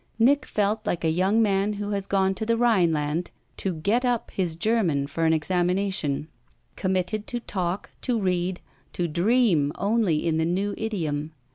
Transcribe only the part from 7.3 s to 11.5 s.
talk, to read, to dream only in the new idiom.